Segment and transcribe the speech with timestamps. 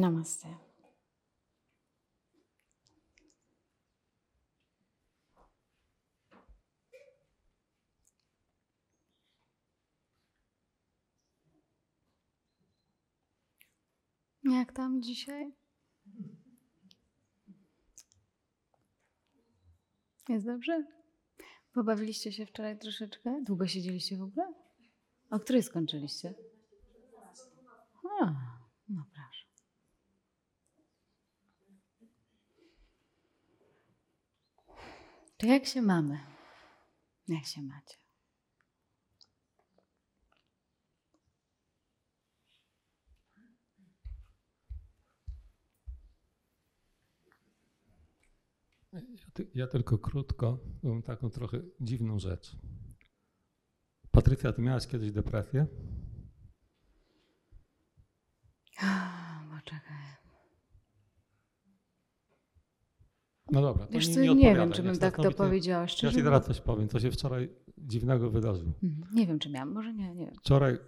[0.00, 0.48] Namaste.
[14.44, 15.52] Jak tam dzisiaj?
[20.28, 20.84] Jest dobrze?
[21.72, 23.42] Pobawiliście się wczoraj troszeczkę?
[23.44, 24.52] Długo siedzieliście w ogóle?
[25.30, 26.34] O której skończyliście?
[28.20, 28.24] A,
[28.88, 29.44] no proszę.
[35.36, 36.20] To jak się mamy?
[37.28, 37.94] Jak się macie?
[48.92, 49.00] Ja,
[49.34, 52.56] ty- ja tylko krótko, mam taką trochę dziwną rzecz.
[54.10, 55.66] Patrycja, ty miałaś kiedyś depresję?
[59.50, 60.23] Poczekaj.
[63.54, 65.86] No dobra, to Wiesz nie, co, nie, nie wiem, czy bym tak to powiedziała Ja
[66.10, 68.72] ci teraz coś powiem, co się wczoraj dziwnego wydarzyło.
[68.82, 69.72] Mhm, Nie wiem, czy miałam.
[69.72, 70.34] Może nie, nie wiem.
[70.34, 70.78] Wczoraj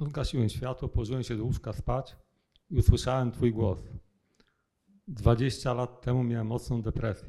[0.00, 2.16] gasiłem światło, położyłem się do łóżka spać
[2.70, 3.78] i usłyszałem twój głos.
[5.08, 7.28] 20 lat temu miałem mocną depresję.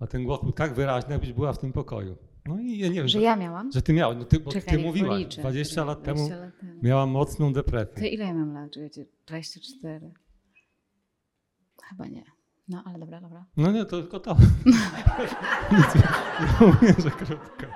[0.00, 2.16] A ten głos był tak wyraźny, jakbyś była w tym pokoju.
[2.46, 3.72] No i ja nie wiem, Że ja miałam?
[3.72, 5.40] że ty miałeś, no ty, bo Czekaj, ty mówiłaś, policzę.
[5.40, 6.80] 20 lat temu 20 lat temu.
[6.82, 8.08] miałam mocną To depresję.
[8.08, 8.70] ile ja mam lat?
[8.70, 10.10] Czekajcie, 24.
[11.88, 12.24] Chyba nie.
[12.70, 13.46] No, ale dobra, dobra.
[13.56, 14.36] No nie, to tylko to.
[16.40, 17.66] Ja mówię, że krótko.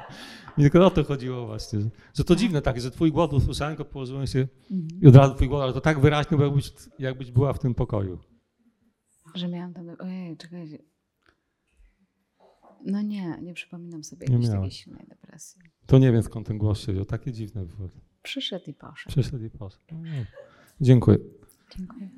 [0.59, 3.77] Mi tylko o to chodziło właśnie, że, że to dziwne tak, że twój głos usłyszałem,
[3.77, 5.01] go położyłem się Mhm.
[5.03, 8.19] i od razu twój głos, ale to tak wyraźnie, jakbyś, jakbyś była w tym pokoju.
[9.35, 9.87] Że miałam tam.
[9.99, 10.79] Ojej, czekajcie.
[12.87, 14.77] No nie, nie przypominam sobie Nie jakiejś takiej miałaś.
[14.85, 15.61] silnej depresji.
[15.87, 17.89] To nie wiem skąd ten głos się wziął, takie dziwne było.
[18.23, 19.09] Przyszedł i poszedł.
[19.13, 19.85] Przyszedł i poszedł.
[19.93, 20.27] No, nie.
[20.81, 21.19] Dziękuję.
[21.79, 22.09] Dziękuję.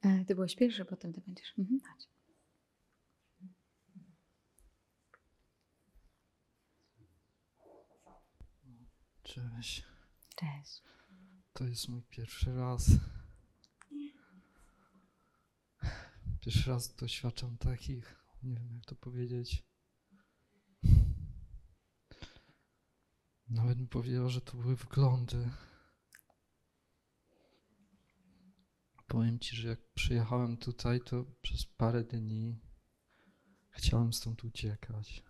[0.00, 1.54] Ty byłeś pierwszy, potem ty będziesz.
[1.58, 2.08] Mhm, chodź.
[9.22, 9.84] Cześć.
[10.36, 10.82] Cześć.
[11.52, 12.90] To jest mój pierwszy raz.
[16.40, 19.64] Pierwszy raz doświadczam takich, nie wiem jak to powiedzieć.
[23.48, 25.50] Nawet bym powiedział, że to były wglądy.
[29.10, 32.58] Powiem ci, że jak przyjechałem tutaj, to przez parę dni
[33.70, 35.22] chciałem stąd uciekać.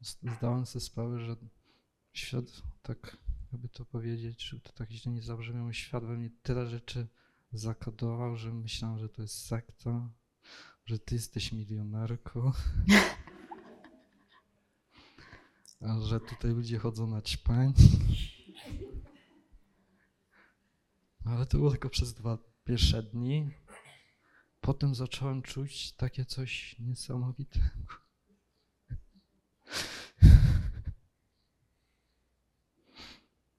[0.38, 1.36] zdałem sobie sprawę, że
[2.12, 2.44] świat,
[2.82, 3.16] tak
[3.52, 7.06] jakby to powiedzieć, żeby to tak źle nie zabrzmiało, świat we mnie tyle rzeczy
[7.52, 10.10] zakodował, że myślałem, że to jest sekta,
[10.84, 12.52] że ty jesteś milionerką,
[16.08, 17.74] że tutaj ludzie chodzą na ćpań.
[21.32, 23.50] Ale to było tylko przez dwa pierwsze dni.
[24.60, 27.66] Potem zacząłem czuć takie coś niesamowitego.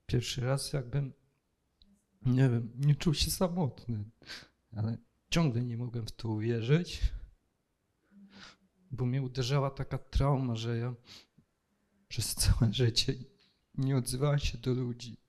[0.06, 1.13] Pierwszy raz jakbym,
[2.25, 4.03] nie wiem, nie czuł się samotny,
[4.72, 4.97] ale
[5.29, 7.01] ciągle nie mogłem w to uwierzyć,
[8.91, 10.95] bo mnie uderzała taka trauma, że ja
[12.07, 13.13] przez całe życie
[13.75, 15.22] nie odzywałem się do ludzi.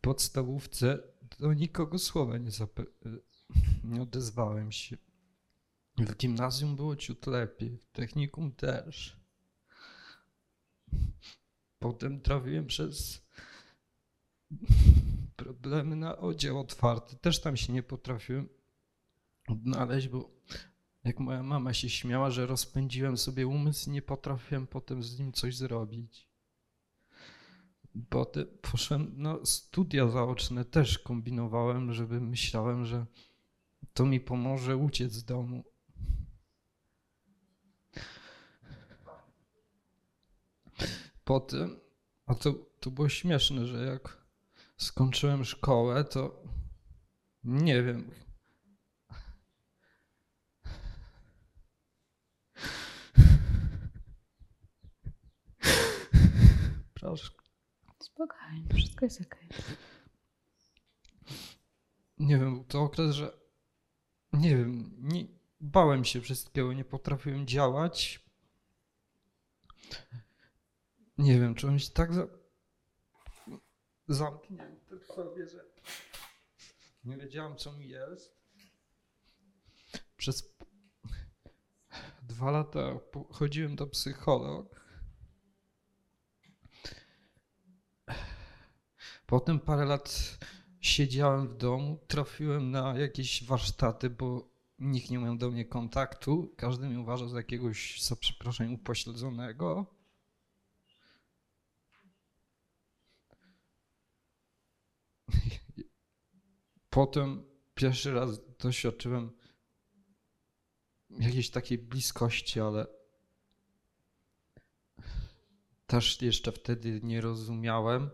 [0.00, 0.98] Podstawówce
[1.38, 2.50] do nikogo słowa nie,
[3.84, 4.96] nie odezwałem się.
[5.98, 9.20] W gimnazjum było ciut lepiej, w technikum też.
[11.78, 13.22] Potem trafiłem przez
[15.36, 17.16] problemy na oddział otwarty.
[17.16, 18.48] Też tam się nie potrafiłem
[19.48, 20.30] odnaleźć, bo
[21.04, 25.56] jak moja mama się śmiała, że rozpędziłem sobie umysł, nie potrafiłem potem z nim coś
[25.56, 26.29] zrobić.
[28.08, 33.06] Potem poszedłem na studia zaoczne, też kombinowałem, żeby myślałem, że
[33.92, 35.64] to mi pomoże uciec z domu.
[41.24, 41.80] Potem,
[42.26, 44.26] a to, to było śmieszne, że jak
[44.76, 46.42] skończyłem szkołę, to
[47.44, 48.10] nie wiem.
[56.94, 57.39] Proszę.
[58.20, 59.48] Spokojnie, wszystko jest okej.
[62.18, 63.38] Nie wiem, to okres, że
[64.32, 65.26] nie wiem, nie,
[65.60, 68.24] bałem się wszystkiego, nie potrafiłem działać.
[71.18, 72.26] Nie wiem, czułem się tak za,
[74.08, 75.64] zamknięty w sobie, że
[77.04, 78.36] nie wiedziałem, co mi jest.
[80.16, 80.54] Przez
[82.22, 83.00] dwa lata
[83.30, 84.79] chodziłem do psycholog.
[89.30, 90.38] Potem parę lat
[90.80, 96.54] siedziałem w domu, trafiłem na jakieś warsztaty, bo nikt nie miał do mnie kontaktu.
[96.56, 99.86] Każdy mnie uważał za jakiegoś, za przeproszeniem, upośledzonego.
[106.90, 107.44] Potem
[107.74, 109.30] pierwszy raz doświadczyłem
[111.10, 112.86] jakiejś takiej bliskości, ale
[115.86, 118.10] też jeszcze wtedy nie rozumiałem,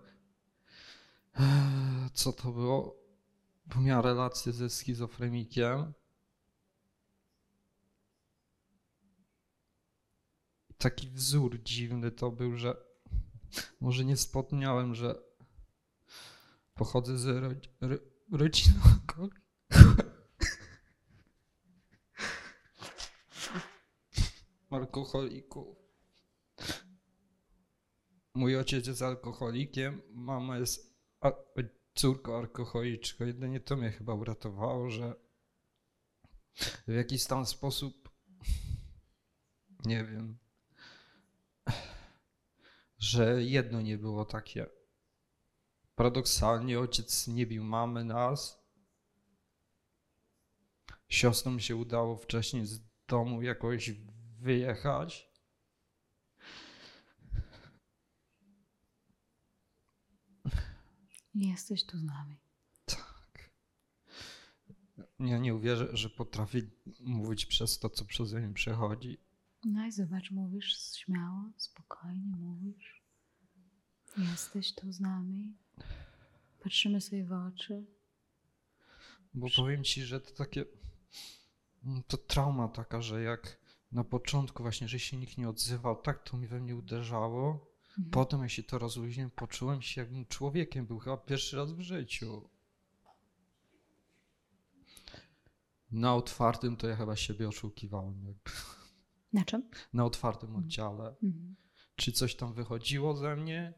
[2.14, 2.96] co to było,
[3.66, 5.92] bo miałem relację ze schizofrenikiem.
[10.78, 12.76] Taki wzór dziwny to był, że
[13.80, 15.22] może nie wspomniałem, że
[16.74, 17.48] pochodzę z ro,
[17.80, 17.96] ro,
[18.32, 18.74] rodziny
[24.70, 25.76] alkoholików.
[28.34, 30.95] Mój ojciec jest alkoholikiem, mama jest
[31.26, 31.32] a,
[31.94, 32.42] córką.
[33.20, 35.14] Jedynie to mnie chyba uratowało, że
[36.88, 38.10] w jakiś tam sposób,
[39.84, 40.38] nie wiem,
[42.98, 44.66] że jedno nie było takie.
[45.94, 48.66] Paradoksalnie ojciec nie bił mamy nas.
[51.08, 53.90] Siostrom się udało wcześniej z domu jakoś
[54.38, 55.35] wyjechać.
[61.40, 62.36] Jesteś tu z nami.
[62.86, 63.50] Tak.
[65.20, 66.62] Ja nie uwierzę, że potrafi
[67.00, 69.18] mówić przez to, co przeze mnie przechodzi.
[69.64, 73.02] No i zobacz, mówisz śmiało, spokojnie mówisz.
[74.18, 75.54] Jesteś tu z nami.
[76.62, 77.84] Patrzymy sobie w oczy.
[79.34, 80.64] Bo powiem ci, że to takie.
[81.84, 83.58] mm, To trauma taka, że jak
[83.92, 87.75] na początku właśnie, że się nikt nie odzywał, tak to mi we mnie uderzało.
[87.98, 88.10] Mhm.
[88.10, 92.50] Potem jak się to rozluźniłem, poczułem się jakbym człowiekiem był chyba pierwszy raz w życiu.
[95.90, 98.24] Na otwartym to ja chyba siebie oszukiwałem.
[98.26, 98.50] Jakby.
[99.32, 99.70] Na czym?
[99.92, 101.16] Na otwartym oddziale.
[101.22, 101.56] Mhm.
[101.96, 103.74] Czy coś tam wychodziło ze mnie?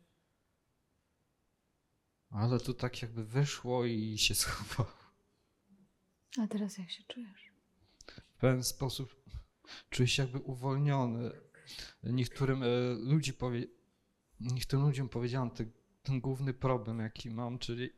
[2.30, 4.92] Ale to tak jakby wyszło i się schowało.
[6.38, 7.52] A teraz jak się czujesz?
[8.36, 9.24] W pewien sposób
[9.90, 11.30] czuję się jakby uwolniony.
[12.02, 13.66] Niektórym e, ludzi powie...
[14.40, 15.70] Niektórym ludziom powiedziałem ten,
[16.02, 17.90] ten główny problem, jaki mam, czyli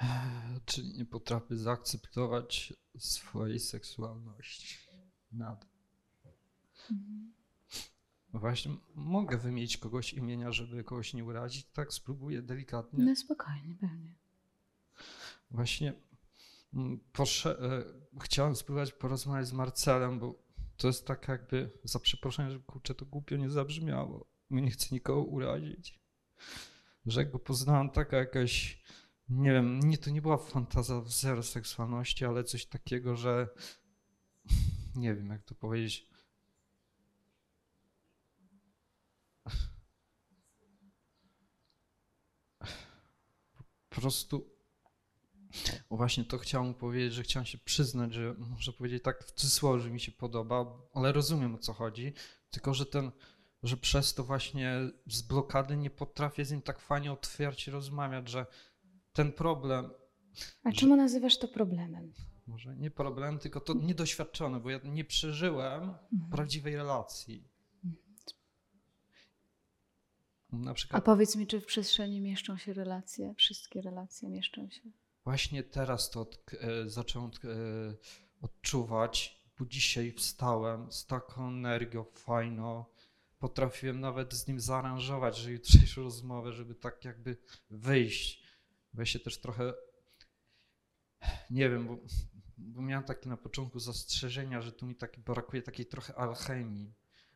[0.66, 4.78] czyli nie potrafię zaakceptować swojej seksualności.
[5.32, 5.68] Nadal.
[6.90, 7.34] Mhm.
[8.34, 11.66] Właśnie mogę wymienić kogoś imienia, żeby kogoś nie urazić.
[11.72, 13.04] Tak spróbuję delikatnie.
[13.04, 14.14] No spokojnie, pewnie.
[15.50, 15.94] Właśnie
[17.12, 17.84] posze- e,
[18.22, 20.44] chciałem spróbować porozmawiać z Marcelem, bo
[20.76, 24.26] to jest tak jakby, za przeproszeniem, że kurczę, to głupio nie zabrzmiało.
[24.50, 26.00] My nie chcę nikogo urazić.
[27.06, 28.82] Że go poznałem, taka jakaś,
[29.28, 33.48] nie wiem, nie, to nie była fantazja w zero seksualności, ale coś takiego, że
[34.94, 36.08] nie wiem, jak to powiedzieć.
[43.88, 44.53] Po prostu
[45.90, 49.80] o, Właśnie to chciałem powiedzieć, że chciałem się przyznać, że muszę powiedzieć tak w cudzysłowie,
[49.82, 52.12] że mi się podoba, ale rozumiem o co chodzi,
[52.50, 53.10] tylko że ten,
[53.62, 54.74] że przez to właśnie
[55.06, 58.46] z blokady nie potrafię z nim tak fajnie otwierać i rozmawiać, że
[59.12, 59.90] ten problem,
[60.64, 62.12] A Że- czemu nazywasz to problemem?
[62.46, 66.30] może nie problem, tylko to niedoświadczone, bo ja nie przeżyłem Mhm.
[66.30, 67.48] prawdziwej relacji.
[70.90, 73.34] A powiedz mi, czy w przestrzeni mieszczą się relacje?
[73.34, 74.80] Wszystkie relacje mieszczą się?
[75.24, 77.48] Właśnie teraz to od, e, zacząłem e,
[78.40, 82.84] odczuwać, bo dzisiaj wstałem z taką energią fajną.
[83.38, 87.36] Potrafiłem nawet z nim zaaranżować, że jutrzejszą rozmowę, żeby tak jakby
[87.70, 88.44] wyjść.
[88.92, 89.74] Bo ja się też trochę,
[91.50, 91.98] nie wiem, bo,
[92.58, 96.94] bo miałem takie na początku zastrzeżenia, że tu mi tak brakuje takiej trochę alchemii.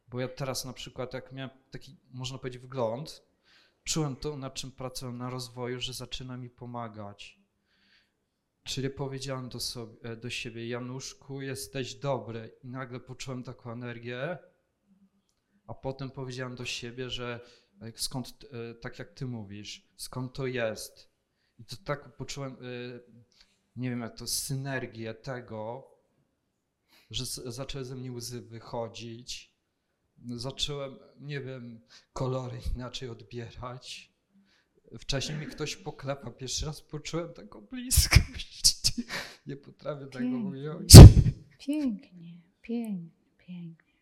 [0.09, 3.23] Bo ja teraz na przykład, jak miałem taki, można powiedzieć, wgląd,
[3.85, 7.38] czułem to, nad czym pracowałem na rozwoju, że zaczyna mi pomagać.
[8.69, 12.51] Czyli powiedziałem do, sobie, do siebie, Januszku, jesteś dobry.
[12.65, 14.39] I nagle poczułem taką energię,
[15.67, 17.41] a potem powiedziałem do siebie, że
[17.81, 21.11] e, skąd, e, tak jak ty mówisz, skąd to jest.
[21.59, 22.57] I to tak poczułem, e,
[23.77, 25.91] nie wiem jak to, synergię tego,
[27.11, 29.55] że zaczęły ze mnie łzy wychodzić.
[30.27, 31.81] Zacząłem, nie wiem,
[32.13, 34.13] kolory inaczej odbierać.
[34.99, 38.93] Wcześniej mi ktoś poklepał, pierwszy raz poczułem taką bliskość.
[39.47, 40.51] Nie potrafię tego Pięknie.
[40.51, 40.93] ująć.
[41.59, 43.95] Pięknie, pięknie, pięknie.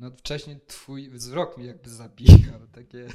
[0.00, 3.08] No wcześniej twój wzrok mnie jakby zabijał, takie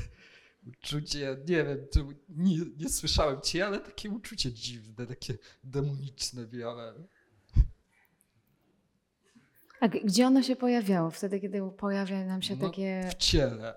[0.67, 1.87] uczucie, ja nie wiem,
[2.29, 7.07] nie, nie słyszałem cię, ale takie uczucie dziwne, takie demoniczne miałem.
[9.79, 11.11] A gdzie ono się pojawiało?
[11.11, 13.09] Wtedy, kiedy pojawia nam się No, takie...
[13.11, 13.75] W ciele.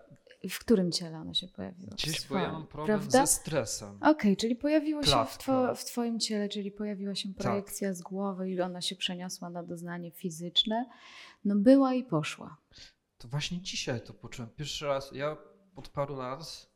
[0.48, 1.90] W którym ciele ono się pojawiło?
[1.92, 3.26] Gdzieś, bo ja mam problem prawda?
[3.26, 3.98] ze stresem.
[4.02, 7.36] Okej, czyli pojawiło się w, two, w Twoim ciele, czyli pojawiła się Tak.
[7.36, 10.86] projekcja z głowy i ona się przeniosła na doznanie fizyczne.
[11.44, 12.56] No była i poszła.
[13.18, 14.50] To właśnie dzisiaj to poczułem.
[14.50, 15.36] Pierwszy raz, ja
[15.76, 16.70] od paru lat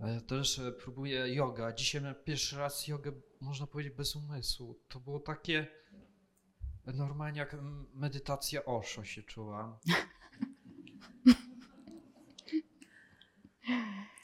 [0.00, 1.72] e, też e, próbuję yoga.
[1.72, 4.80] Dzisiaj miałem pierwszy raz jogę, można powiedzieć, bez umysłu.
[4.88, 5.66] To było takie
[6.86, 7.56] normalnie jak
[7.94, 9.76] medytacja Osho się czułam.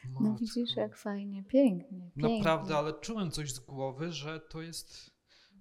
[0.04, 0.29] No Matko.
[0.40, 2.10] Widzisz, jak fajnie, pięknie.
[2.16, 2.38] pięknie.
[2.38, 5.10] Naprawdę, ale czułem coś z głowy, że to jest,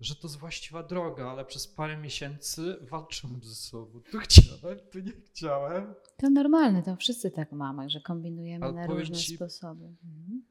[0.01, 4.01] że to jest właściwa droga, ale przez parę miesięcy walczyłem ze sobą.
[4.11, 5.93] Tu chciałem, tu nie chciałem.
[6.17, 9.85] To normalne, to wszyscy tak mamy, że kombinujemy Ale na różne ci- sposoby.
[9.85, 10.43] Mhm.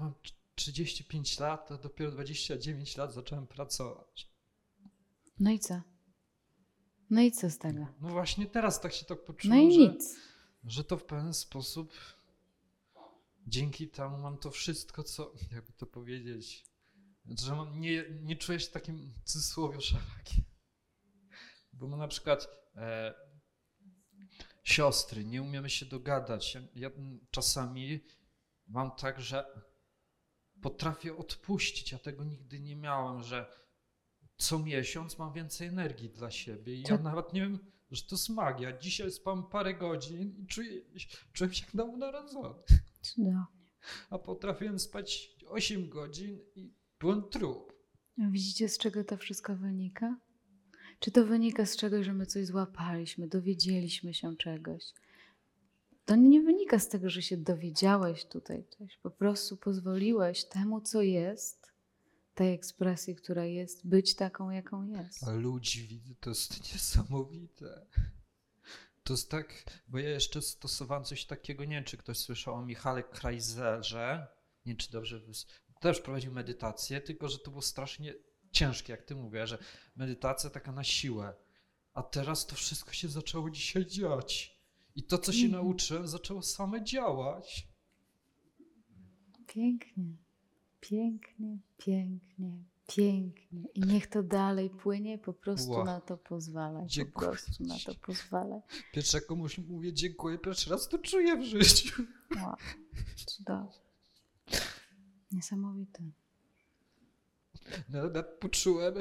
[0.00, 4.30] Mam tr- 35 lat, a dopiero 29 lat zacząłem pracować.
[5.40, 5.80] No i co?
[7.10, 7.86] No i co z tego?
[8.00, 10.16] No właśnie teraz tak się tak No poczułem, i że, nic.
[10.64, 11.92] że to w pewien sposób
[13.46, 16.64] dzięki temu mam to wszystko, co, jakby to powiedzieć,
[17.38, 20.44] że mam, nie, nie czuję się takim cudzysłowie szarakiem.
[21.72, 23.14] Bo na przykład e,
[24.62, 26.54] siostry, nie umiemy się dogadać.
[26.54, 26.90] Ja, ja
[27.30, 28.00] czasami
[28.66, 29.44] mam tak, że
[30.62, 33.60] potrafię odpuścić, ja tego nigdy nie miałem, że
[34.36, 37.58] co miesiąc mam więcej energii dla siebie i ja To- nawet nie wiem,
[37.90, 38.78] że to jest magia.
[38.78, 40.82] Dzisiaj spałem parę godzin i czuję,
[41.32, 42.54] czułem się jak nowonarodzony,
[43.00, 43.44] Cudownie.
[44.10, 47.72] a potrafiłem spać 8 godzin i byłem trup.
[48.18, 50.16] A widzicie, z czego to wszystko wynika?
[50.98, 54.84] Czy to wynika z czegoś, że my coś złapaliśmy, dowiedzieliśmy się czegoś?
[56.04, 58.96] To nie wynika z tego, że się dowiedziałeś tutaj coś.
[58.96, 61.72] Po prostu pozwoliłeś temu, co jest,
[62.34, 65.24] tej ekspresji, która jest, być taką, jaką jest.
[65.28, 67.86] A ludzi widzę, to jest niesamowite.
[69.10, 72.62] To jest tak, bo ja jeszcze stosowałem coś takiego, nie wiem, czy ktoś słyszał o
[72.62, 74.26] Michale Krajzerze,
[74.66, 75.20] nie wiem, czy dobrze,
[75.80, 78.14] też prowadził medytację, tylko że to było strasznie
[78.50, 79.58] ciężkie, jak ty mówię, że
[79.96, 81.34] medytacja taka na siłę.
[81.94, 84.60] A teraz to wszystko się zaczęło dzisiaj dziać.
[84.94, 85.64] I to, co się Mhm.
[85.64, 87.68] nauczyłem, zaczęło same działać.
[89.46, 90.16] Pięknie,
[90.80, 92.64] pięknie, pięknie,
[92.96, 93.64] pięknie.
[93.74, 96.82] I niech to dalej płynie, po prostu na to pozwalaj.
[96.82, 98.60] Po Dziękuję prostu na to pozwalaj.
[98.92, 102.02] Pierwszy jak komuś mówię dziękuję, pierwszy raz to czuję w życiu.
[102.36, 102.54] Wow.
[103.26, 103.80] Cudownie.
[105.32, 106.02] Niesamowite.
[107.88, 108.94] Nawet poczułem,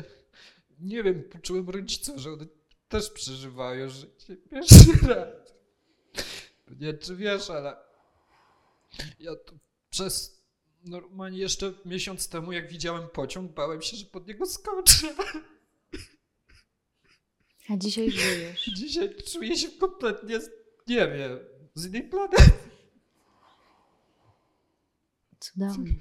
[0.79, 2.45] nie wiem, poczułem rodziców, że one
[2.87, 5.53] też przeżywają życie pierwszy raz.
[6.69, 7.75] Nie wiem, czy wiesz, ale
[9.19, 10.38] ja tu przez
[10.83, 15.07] normalnie jeszcze miesiąc temu, jak widziałem pociąg, bałem się, że pod niego skoczę.
[17.69, 18.65] A dzisiaj żyjesz.
[18.77, 20.39] Dzisiaj czuję się kompletnie,
[20.87, 21.39] nie wiem,
[21.75, 22.51] z innej planety.
[25.39, 25.93] Cudownie.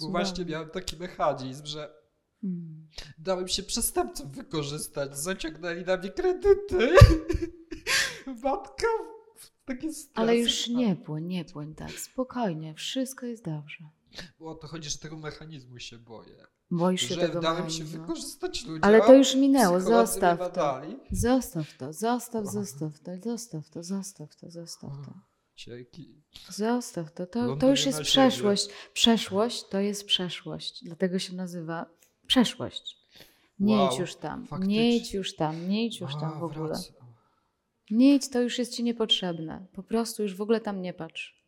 [0.00, 0.52] Bo właśnie Cudownie.
[0.52, 2.02] miałem taki mechanizm, że
[2.44, 2.88] Mm.
[3.18, 6.94] Dałem się przestępcom wykorzystać, zaciągnęli na mnie kredyty.
[8.42, 8.86] Matka
[9.42, 10.10] w takie stresy.
[10.14, 11.90] Ale już nie płyń, nie płyń tak.
[11.90, 13.84] Spokojnie, wszystko jest dobrze.
[14.38, 16.46] Bo o to chodzi, że tego mechanizmu się boję.
[16.70, 18.00] Boisz się że tego dałem się mechanizmu.
[18.00, 18.82] wykorzystać ludzi.
[18.84, 20.44] Ale to już minęło, zostaw to.
[20.44, 20.96] badali.
[21.10, 25.12] Zostaw to, zostaw, zostaw to, zostaw to, zostaw to, zostaw to.
[26.48, 27.26] Zostaw to.
[27.26, 28.68] To, to już jest przeszłość.
[28.92, 30.84] Przeszłość to jest przeszłość.
[30.84, 31.86] Dlatego się nazywa
[32.26, 32.96] przeszłość.
[33.58, 34.46] Nie Wow, idź już tam.
[34.46, 34.76] faktycznie.
[34.76, 35.68] Nie idź już tam.
[35.68, 36.68] Nie idź już tam A, w ogóle.
[36.68, 36.92] wraca.
[37.90, 39.66] Nie idź, to już jest ci niepotrzebne.
[39.72, 41.42] Po prostu już w ogóle tam nie patrz.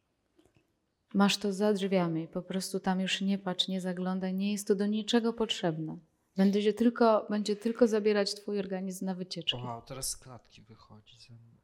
[1.15, 2.29] Masz to za drzwiami.
[2.29, 4.35] Po prostu tam już nie patrz, nie zaglądaj.
[4.35, 5.99] Nie jest to do niczego potrzebne.
[6.37, 9.57] Będzie tylko, będzie tylko zabierać twój organizm na wycieczki.
[9.57, 11.55] Wow, teraz z klatki wychodzi ze mnie.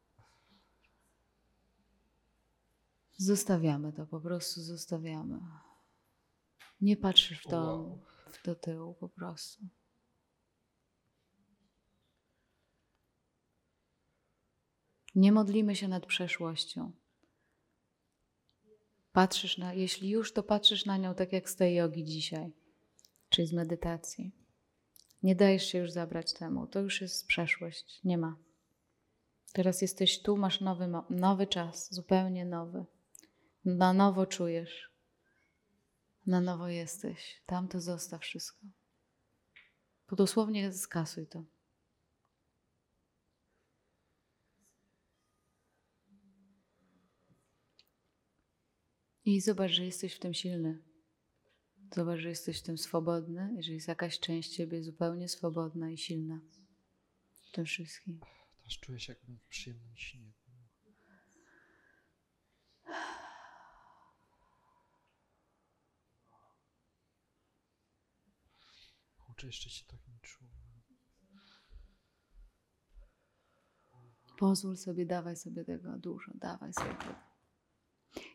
[3.17, 5.39] Zostawiamy to, po prostu zostawiamy.
[6.81, 7.99] Nie patrzysz w to, Wow.
[8.31, 9.63] w do tyłu po prostu.
[15.15, 16.91] Nie modlimy się nad przeszłością.
[19.11, 22.51] Patrzysz na, jeśli już, to patrzysz na nią tak jak z tej jogi dzisiaj,
[23.29, 24.31] czyli z medytacji.
[25.23, 26.67] Nie dajesz się już zabrać temu.
[26.67, 27.99] To już jest przeszłość.
[28.03, 28.37] Nie ma.
[29.53, 32.85] Teraz jesteś tu, masz nowy, nowy czas, zupełnie nowy.
[33.65, 34.91] Na nowo czujesz.
[36.27, 37.41] Na nowo jesteś.
[37.45, 38.65] Tam to zostaw wszystko.
[40.07, 41.43] To dosłownie skasuj to.
[49.25, 50.83] I zobacz, że jesteś w tym silny.
[51.95, 55.97] Zobacz, że jesteś w tym swobodny i że jest jakaś część ciebie zupełnie swobodna i
[55.97, 56.41] silna.
[57.47, 58.19] W tym wszystkim.
[58.57, 60.31] Teraz czuję się jakbym w przyjemnym śnie.
[69.25, 70.51] Kurczę, jeszcze się tak nie czułem.
[74.39, 77.30] Pozwól sobie, dawaj sobie tego dużo, dawaj sobie tego.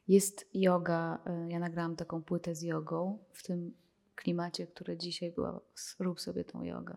[0.09, 3.75] Jest yoga, y, ja nagrałam taką płytę z jogą w tym
[4.15, 5.61] klimacie, które dzisiaj było.
[5.99, 6.97] Rób sobie tą jogę.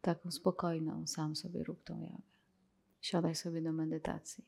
[0.00, 2.22] Taką spokojną, sam sobie rób tą jogę.
[3.00, 4.44] Siadaj sobie do medytacji,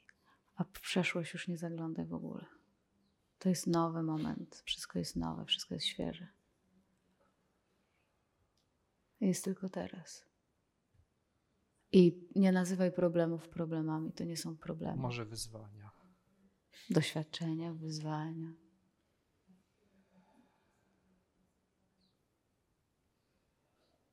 [0.57, 2.45] a w przeszłość już nie zaglądaj w ogóle.
[3.39, 6.27] To jest nowy moment, wszystko jest nowe, wszystko jest świeże.
[9.21, 10.25] Jest tylko teraz.
[11.93, 15.03] I nie nazywaj problemów problemami, to nie są problemy.
[15.03, 15.96] Może wyzwania.
[16.91, 18.53] Doświadczenia, wyzwania.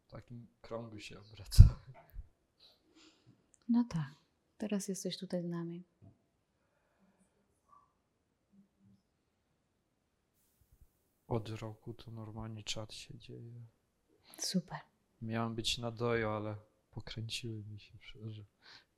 [0.07, 1.79] W takim krągu się obraca.
[3.69, 4.15] No tak,
[4.57, 5.87] teraz jesteś tutaj z nami.
[11.27, 13.67] Od roku to normalnie czat się dzieje.
[14.39, 14.79] Super.
[15.21, 16.57] Miałem być na dojo, ale
[16.89, 18.45] pokręciły mi się, że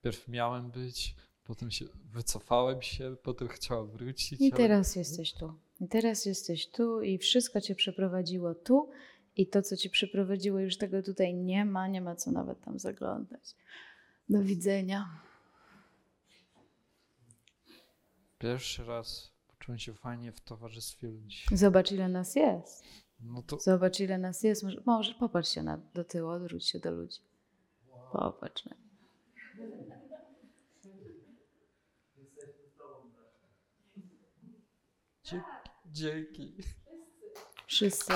[0.02, 1.16] pierw miałem być,
[1.46, 4.42] potem się wycofałem się, potem chciałem wrócić.
[4.42, 5.54] I ale- teraz jesteś tu.
[5.82, 8.90] I teraz jesteś tu i wszystko cię przeprowadziło tu.
[9.38, 12.80] I to, co cię przeprowadziło, już tego tutaj nie ma, nie ma co nawet tam
[12.80, 13.56] zaglądać.
[14.30, 15.22] Do widzenia.
[18.38, 21.46] Pierwszy raz poczułem się fajnie w towarzystwie ludzi.
[21.52, 22.84] Zobacz, ile nas jest.
[23.20, 24.64] No to Zobacz, ile nas jest.
[24.64, 27.20] Może, może popatrz się na, do tyłu, odwróć się do ludzi.
[28.12, 28.66] Popatrz.
[28.66, 28.85] Na.
[35.24, 35.44] Dzie-
[35.86, 36.54] dzięki.
[37.68, 38.14] Wszyscy.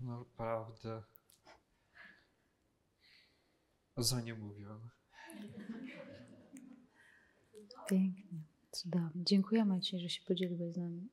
[0.00, 1.02] Naprawdę.
[3.96, 4.90] Za nie mówiłem.
[7.88, 8.38] Pięknie.
[8.70, 9.24] Cudownie.
[9.24, 11.08] Dziękujemy Ci, że się podzieliłeś z nami.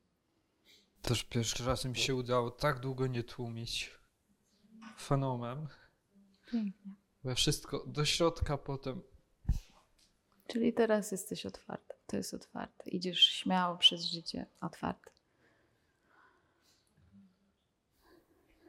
[1.07, 3.91] Też pierwszy raz mi się udało tak długo nie tłumić
[4.99, 5.67] fenomen.
[6.51, 6.91] Pięknie.
[7.23, 9.01] We wszystko do środka potem.
[10.47, 11.95] Czyli teraz jesteś otwarty.
[12.07, 12.89] To jest otwarte.
[12.89, 15.11] Idziesz śmiało przez życie otwarte.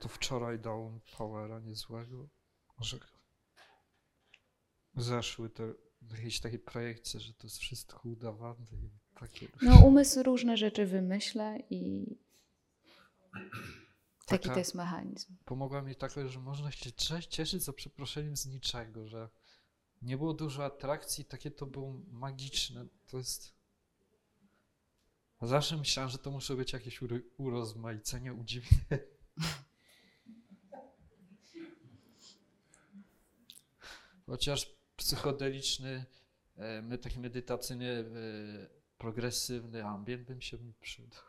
[0.00, 2.28] To wczoraj dało mi powera niezłego.
[2.78, 2.98] Może
[4.96, 5.72] zeszły te
[6.10, 9.48] jakieś takie projekcje, że to jest wszystko udawane i takie.
[9.62, 12.16] No, umysł różne rzeczy wymyśla i
[14.26, 15.36] taki Taka- to jest mechanizm.
[15.44, 19.28] Pomogła mi tako, że można się cie- cieszyć za przeproszeniem z niczego, że
[20.02, 22.86] nie było dużo atrakcji, takie to było magiczne.
[23.06, 23.54] To jest.
[25.42, 27.00] Zawsze myślałem, że to muszą być jakieś
[27.36, 29.02] urozmaicenia, udziwnienia.
[34.26, 36.06] Chociaż psychodeliczny,
[36.56, 38.04] e, my- taki medytacyjny, e,
[38.98, 41.20] progresywny ambient bym się mi przydał.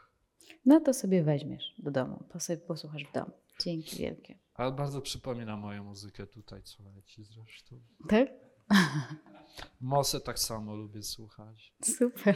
[0.66, 2.24] No to sobie weźmiesz do domu.
[2.30, 3.32] To sobie posłuchasz w domu.
[3.60, 4.36] Dzięki wielkie.
[4.54, 7.76] Ale bardzo przypomina moją muzykę tutaj, co leci zresztą.
[8.10, 8.30] Tak?
[9.82, 11.74] Mosę tak samo lubię słuchać.
[11.84, 12.36] Super.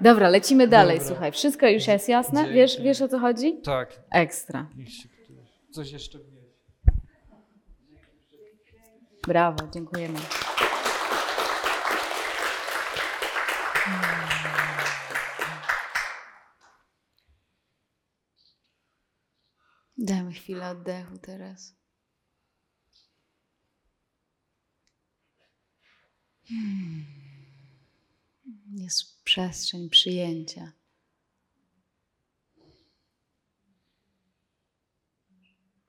[0.00, 0.98] Dobra, lecimy dalej.
[0.98, 1.08] Dobra.
[1.12, 2.40] Słuchaj, wszystko już jest jasne?
[2.40, 2.54] Dzięki.
[2.54, 3.60] Wiesz, wiesz o co chodzi?
[3.62, 4.70] Tak, Ekstra.
[5.72, 6.48] Coś jeszcze wniesie.
[9.26, 10.18] Brawo, dziękujemy.
[20.48, 21.76] Chwilę oddechu teraz.
[26.48, 27.06] Hmm.
[28.70, 30.72] Jest przestrzeń przyjęcia.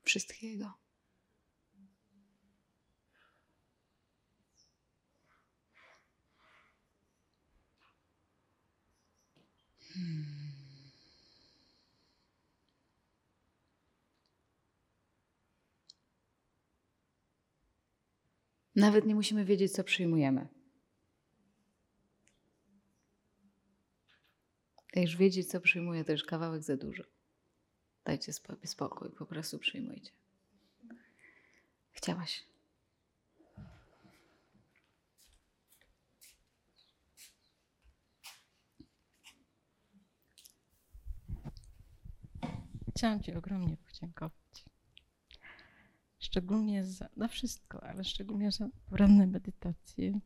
[0.04, 0.74] Wszystkiego.
[18.80, 20.48] Nawet nie musimy wiedzieć, co przyjmujemy.
[24.96, 27.04] Jak już wiedzieć, co przyjmuję, to już kawałek za dużo.
[28.06, 30.12] Dajcie sobie spokój, po prostu przyjmujcie.
[31.92, 32.46] Chciałaś.
[42.90, 44.49] Chciałam Ci ogromnie podziękować.
[46.30, 50.20] Szczególnie za, za wszystko, ale szczególnie za poranne medytacje.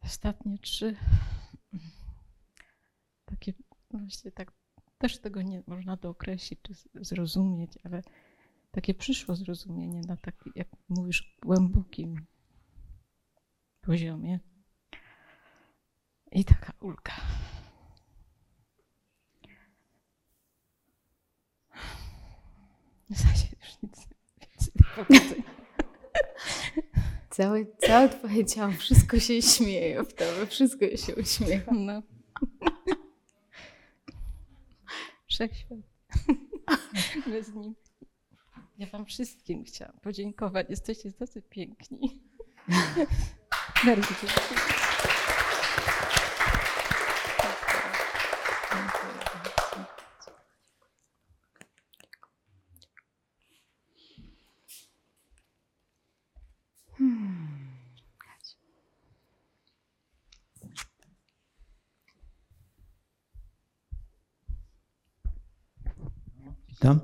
[0.00, 0.96] Ostatnie trzy.
[3.24, 3.52] Takie,
[3.90, 4.52] właśnie tak,
[4.98, 8.02] też tego nie można dookreślić czy zrozumieć, ale
[8.70, 12.26] takie przyszło zrozumienie na takim, jak mówisz, głębokim
[13.80, 14.40] poziomie.
[16.32, 17.12] I taka ulga.
[23.10, 24.08] W już nic
[25.08, 25.42] więcej.
[27.30, 31.72] Całe, całe twoje ciało, wszystko się śmieje w tobie, wszystko się uśmiecha.
[31.74, 32.02] No.
[35.28, 35.78] Wszechświat.
[37.30, 37.74] Bez nim.
[38.78, 40.66] Ja wam wszystkim chciałam podziękować.
[40.70, 42.20] Jesteście tacy piękni.
[43.84, 44.87] Bardzo dziękuję.
[66.82, 67.00] Witam.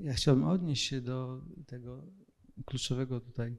[0.00, 2.02] Ja chciałbym odnieść się do tego
[2.66, 3.56] kluczowego tutaj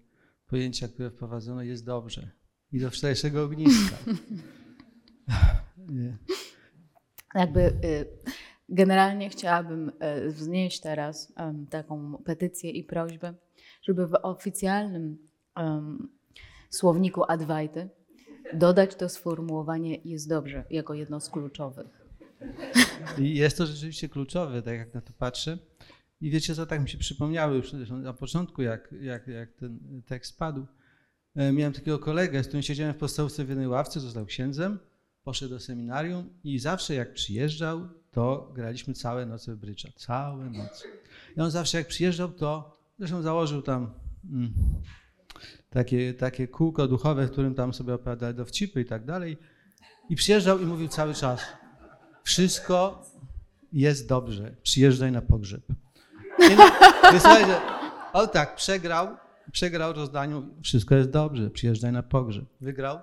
[0.48, 2.32] pojęcia, które wprowadzono, jest dobrze.
[2.72, 3.98] I do wczorajszego ogniska.
[7.36, 8.06] Jakby y,
[8.70, 11.34] generalnie chciałabym y, wznieść teraz
[11.70, 13.34] taką petycję i prośbę,
[13.82, 15.18] żeby w oficjalnym
[16.70, 17.90] słowniku Adwajty
[18.54, 21.88] dodać to sformułowanie jest dobrze jako jedno z kluczowych.
[23.18, 25.58] I jest to rzeczywiście kluczowe, tak jak na to patrzę.
[26.22, 30.38] I wiecie co, tak mi się przypomniało już na początku, jak, jak, jak ten tekst
[30.38, 30.66] padł.
[31.36, 34.80] E, Miałem takiego kolegę, z którym siedziałem w podstawówce w jednej ławce, został księdzem,
[35.24, 39.90] poszedł do seminarium i zawsze jak przyjeżdżał, to graliśmy całe noce w brycza.
[39.96, 40.88] Całe noce.
[41.38, 43.94] I on zawsze jak przyjeżdżał, to zresztą założył tam
[44.32, 44.54] mm,
[45.70, 49.38] takie, takie kółko duchowe, w którym tam sobie opowiadali dowcipy i tak dalej.
[50.10, 51.42] I przyjeżdżał i mówił cały czas,
[52.30, 53.06] wszystko
[53.74, 55.64] jest dobrze, przyjeżdżaj na pogrzeb.
[56.40, 56.56] I
[58.14, 59.08] on tak, przegrał,
[59.52, 62.46] przegrał rozdaniu, wszystko jest dobrze, przyjeżdżaj na pogrzeb.
[62.62, 63.00] Wygrał,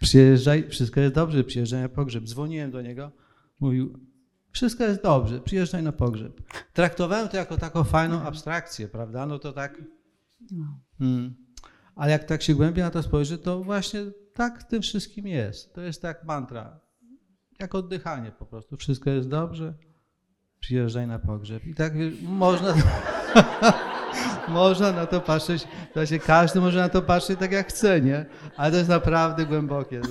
[0.00, 2.24] przyjeżdżaj, wszystko jest dobrze, przyjeżdżaj na pogrzeb.
[2.24, 3.12] Dzwoniłem do niego,
[3.60, 3.98] mówił,
[4.50, 6.40] wszystko jest dobrze, przyjeżdżaj na pogrzeb.
[6.72, 9.26] Traktowałem to jako taką fajną abstrakcję, prawda?
[9.26, 9.82] No to tak.
[11.00, 11.34] Mm.
[11.94, 14.00] Ale jak tak się głębiej na to spojrzy, to właśnie
[14.34, 15.74] tak w tym wszystkim jest.
[15.74, 16.85] To jest tak mantra
[17.58, 18.76] jak oddychanie po prostu.
[18.76, 19.74] Wszystko jest dobrze,
[20.60, 21.66] przyjeżdżaj na pogrzeb.
[21.66, 21.92] I tak
[22.22, 22.74] można,
[24.48, 28.26] można na to patrzeć, w sensie każdy może na to patrzeć tak jak chce, nie?
[28.56, 30.00] Ale to jest naprawdę głębokie.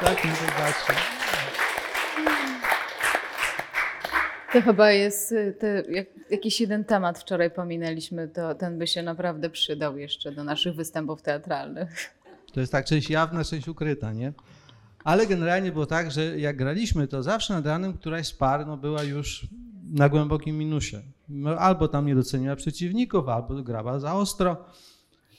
[0.00, 0.92] tak mi to patrzy.
[4.52, 9.50] To chyba jest y, jak, jakiś jeden temat wczoraj pominęliśmy, to ten by się naprawdę
[9.50, 12.14] przydał jeszcze do naszych występów teatralnych.
[12.54, 14.32] To jest tak część jawna, część ukryta, nie?
[15.04, 18.76] Ale generalnie było tak, że jak graliśmy, to zawsze nad ranem któraś z par no,
[18.76, 19.46] była już
[19.90, 20.96] na głębokim minusie.
[21.28, 24.64] No, Albo tam nie doceniła przeciwników, albo grała za ostro.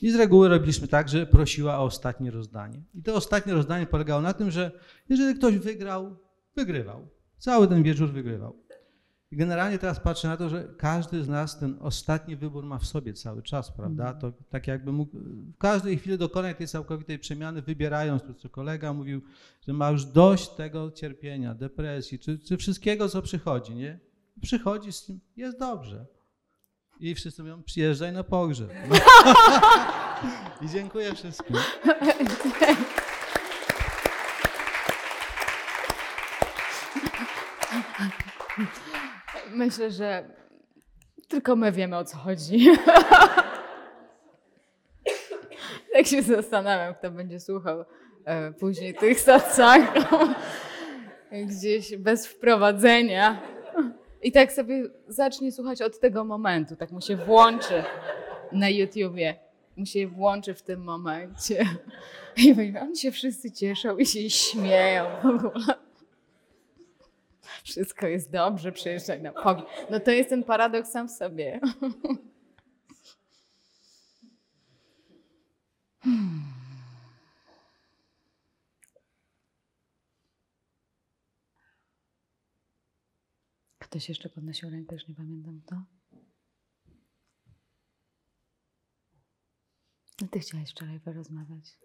[0.02, 2.82] I z reguły robiliśmy tak, że prosiła o ostatnie rozdanie.
[2.94, 4.72] I to ostatnie rozdanie polegało na tym, że
[5.10, 6.18] jeżeli ktoś wygrał,
[6.56, 7.08] wygrywał.
[7.38, 8.56] Cały ten wieczór wygrywał.
[9.36, 12.86] I generalnie teraz patrzę na to, że każdy z nas ten ostatni wybór ma w
[12.86, 14.14] sobie cały czas, prawda?
[14.14, 18.94] To tak jakby mógł w każdej chwili dokonać tej całkowitej przemiany, wybierając to, co kolega
[18.94, 19.22] mówił,
[19.68, 24.00] że ma już dość tego cierpienia, depresji, czy, czy wszystkiego, co przychodzi, nie?
[24.42, 26.06] Przychodzi z tym, jest dobrze.
[27.00, 28.70] I wszyscy mówią, przyjeżdżaj na pogrzeb.
[28.90, 28.96] No.
[30.68, 31.56] I dziękuję wszystkim.
[39.56, 40.30] Myślę, że
[41.28, 42.68] tylko my wiemy o co chodzi.
[45.94, 47.86] tak się zastanawiam, kto będzie słuchał
[48.26, 49.90] e, później tych satsang
[51.32, 53.42] gdzieś bez wprowadzenia.
[54.22, 57.84] I tak sobie zacznie słuchać od tego momentu, tak mu się włączy
[58.52, 59.36] na YouTubie.
[59.78, 61.66] Mu się włączy w tym momencie.
[62.38, 65.85] I oni się wszyscy cieszą i się śmieją w ogóle.
[67.66, 69.68] Wszystko jest dobrze, przyjeżdżaj na pogrzeb.
[69.90, 71.60] No to jest ten paradoks sam w sobie.
[83.80, 85.76] Ktoś jeszcze podnosił rękę, już nie pamiętam kto.
[90.22, 91.78] No ty chciałeś wczoraj porozmawiać.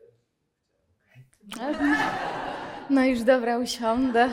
[2.90, 4.30] No już dobra, usiądę.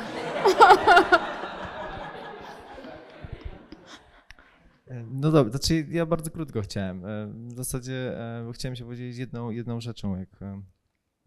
[5.11, 7.05] No dobra, znaczy ja bardzo krótko chciałem.
[7.05, 10.61] E, W zasadzie e, chciałem się podzielić jedną, jedną rzeczą, jak e,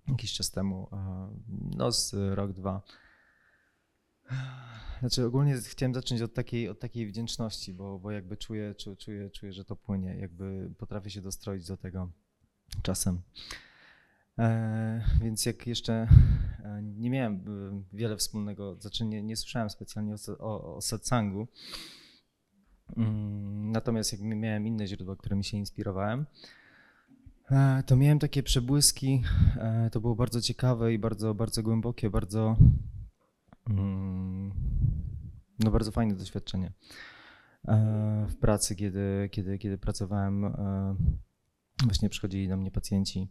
[0.09, 1.29] jakiś czas temu, e,
[1.77, 2.83] no z rok, dwa.
[5.01, 9.31] Znaczy ogólnie chciałem zacząć od takiej, od takiej wdzięczności, bo, bo jakby czuję, czu- czuję,
[9.31, 12.11] czuję, że to płynie, jakby potrafię się dostroić do tego
[12.83, 13.20] czasem.
[14.38, 16.09] E, więc jak jeszcze
[16.64, 21.49] e, nie miałem e, wiele wspólnego, znaczy nie, nie słyszałem specjalnie o, o, o satsangu,
[23.72, 26.26] Natomiast jak miałem inne źródła, którymi się inspirowałem,
[27.50, 29.22] e, to miałem takie przebłyski.
[29.57, 32.57] e, To było bardzo ciekawe i bardzo, bardzo głębokie, bardzo,
[33.70, 34.53] mm,
[35.59, 36.72] no bardzo fajne doświadczenie
[37.68, 40.55] e, w pracy, kiedy, kiedy, kiedy pracowałem.
[41.85, 43.29] Właśnie przychodzili do mnie pacjenci.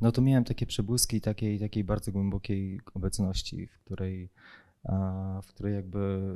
[0.00, 4.30] No to miałem takie przebłyski takiej, takiej bardzo głębokiej obecności, w której
[5.42, 6.34] w której jakby,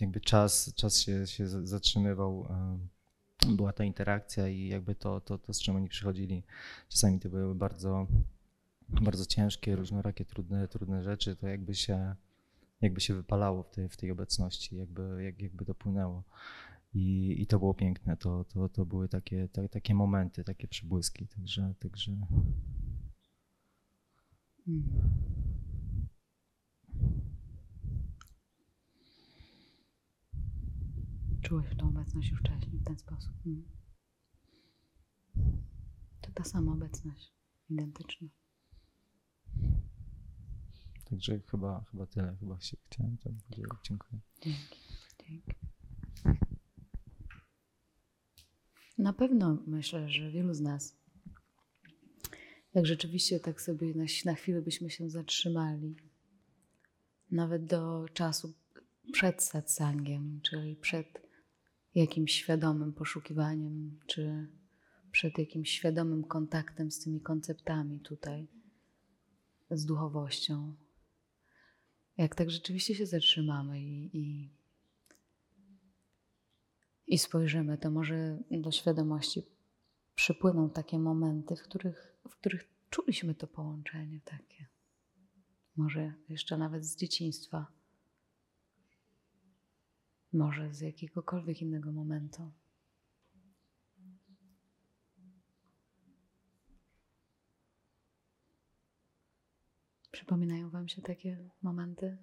[0.00, 2.48] jakby czas, czas się, się zatrzymywał.
[3.48, 6.42] Była ta interakcja i jakby to, to, to, z czym oni przychodzili.
[6.88, 8.06] Czasami to były bardzo,
[8.88, 12.14] bardzo ciężkie, różnorakie, trudne, trudne rzeczy, to jakby się,
[12.80, 16.22] jakby się wypalało w tej, w tej obecności, jakby, jak, jakby to płynęło.
[16.94, 21.26] I, I to było piękne, to, to, to były takie, ta, takie momenty, takie przybłyski,
[21.26, 22.16] także, także
[24.68, 24.82] Mm.
[31.42, 33.32] Czułeś tą obecność już wcześniej w ten sposób.
[33.46, 33.64] Mm.
[36.20, 37.32] To ta sama obecność,
[37.70, 38.28] identyczna.
[41.04, 43.72] Także chyba, chyba tyle, chyba się chciałem tam podzielić.
[43.84, 44.20] Dziękuję.
[44.40, 44.78] Dzięki.
[45.28, 45.52] Dzięki.
[48.98, 50.96] Na pewno myślę, że wielu z nas,
[52.74, 55.96] jak rzeczywiście tak sobie na, na chwilę byśmy się zatrzymali,
[57.30, 58.54] nawet do czasu
[59.12, 61.31] przed satsangiem, czyli przed
[61.94, 64.48] jakimś świadomym poszukiwaniem, czy
[65.10, 68.48] przed jakimś świadomym kontaktem z tymi konceptami tutaj,
[69.70, 70.74] z duchowością.
[72.16, 74.50] Jak tak rzeczywiście się zatrzymamy i, i
[77.12, 79.42] i spojrzymy, to może do świadomości
[80.14, 84.66] przypłyną takie momenty, w których, w których czuliśmy to połączenie takie.
[85.76, 87.66] Może jeszcze nawet z dzieciństwa,
[90.32, 92.52] może z jakiegokolwiek innego momentu.
[100.10, 102.18] Przypominają Wam się takie momenty?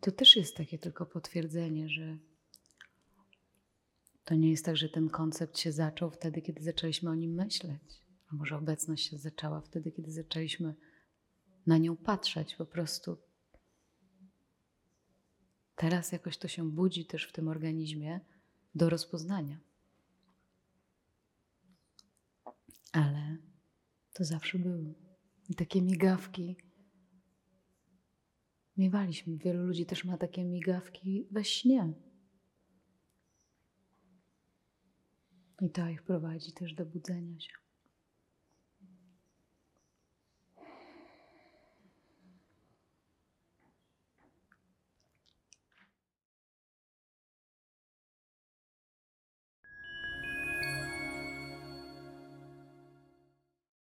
[0.00, 2.18] To też jest takie tylko potwierdzenie, że
[4.24, 8.02] to nie jest tak, że ten koncept się zaczął wtedy, kiedy zaczęliśmy o nim myśleć.
[8.32, 10.74] A może obecność się zaczęła wtedy, kiedy zaczęliśmy
[11.66, 12.54] na nią patrzeć.
[12.54, 13.18] Po prostu
[15.84, 18.20] teraz jakoś to się budzi też w tym organizmie
[18.74, 19.60] do rozpoznania.
[22.92, 23.36] Ale
[24.12, 24.94] to zawsze było.
[25.48, 26.56] I takie migawki
[28.76, 29.36] miewaliśmy.
[29.36, 31.92] Wielu ludzi też ma takie migawki we śnie.
[35.60, 37.63] I to ich prowadzi też do budzenia się.